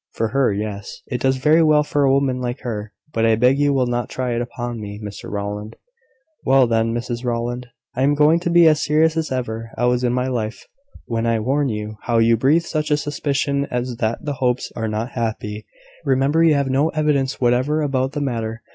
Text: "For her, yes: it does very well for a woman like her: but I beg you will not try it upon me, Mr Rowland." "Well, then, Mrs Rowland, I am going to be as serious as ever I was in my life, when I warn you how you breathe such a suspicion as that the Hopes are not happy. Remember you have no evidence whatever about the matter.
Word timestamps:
"For 0.13 0.29
her, 0.29 0.51
yes: 0.51 1.03
it 1.05 1.21
does 1.21 1.37
very 1.37 1.61
well 1.61 1.83
for 1.83 2.03
a 2.03 2.11
woman 2.11 2.41
like 2.41 2.61
her: 2.61 2.91
but 3.13 3.23
I 3.23 3.35
beg 3.35 3.59
you 3.59 3.71
will 3.71 3.85
not 3.85 4.09
try 4.09 4.33
it 4.33 4.41
upon 4.41 4.81
me, 4.81 4.99
Mr 4.99 5.29
Rowland." 5.29 5.75
"Well, 6.43 6.65
then, 6.65 6.91
Mrs 6.91 7.23
Rowland, 7.23 7.67
I 7.95 8.01
am 8.01 8.15
going 8.15 8.39
to 8.39 8.49
be 8.49 8.67
as 8.67 8.83
serious 8.83 9.15
as 9.15 9.31
ever 9.31 9.69
I 9.77 9.85
was 9.85 10.03
in 10.03 10.11
my 10.11 10.27
life, 10.27 10.65
when 11.05 11.27
I 11.27 11.39
warn 11.39 11.69
you 11.69 11.97
how 12.05 12.17
you 12.17 12.35
breathe 12.35 12.63
such 12.63 12.89
a 12.89 12.97
suspicion 12.97 13.67
as 13.69 13.97
that 13.97 14.25
the 14.25 14.33
Hopes 14.33 14.71
are 14.75 14.87
not 14.87 15.11
happy. 15.11 15.67
Remember 16.03 16.41
you 16.43 16.55
have 16.55 16.71
no 16.71 16.89
evidence 16.89 17.39
whatever 17.39 17.83
about 17.83 18.13
the 18.13 18.21
matter. 18.21 18.63